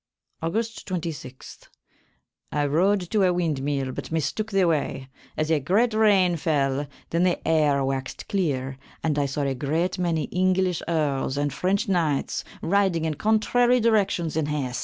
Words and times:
August 0.41 0.87
26. 0.87 1.69
I 2.51 2.65
rode 2.65 3.01
to 3.11 3.21
a 3.21 3.31
windmill 3.31 3.91
but 3.91 4.11
mistooke 4.11 4.49
the 4.49 4.63
way, 4.65 5.09
as 5.37 5.51
a 5.51 5.59
great 5.59 5.93
rayne 5.93 6.37
fell, 6.37 6.87
then 7.11 7.21
the 7.21 7.47
eyre 7.47 7.85
waxed 7.85 8.27
clere 8.27 8.77
and 9.03 9.19
I 9.19 9.27
saw 9.27 9.41
a 9.43 9.53
great 9.53 9.99
many 9.99 10.25
Englyssh 10.29 10.81
erls 10.87 11.37
and 11.37 11.51
Frenche 11.53 11.85
knyghtes, 11.87 12.43
riding 12.63 13.05
in 13.05 13.13
contrarie 13.13 13.79
directions, 13.79 14.35
in 14.35 14.47
hast. 14.47 14.79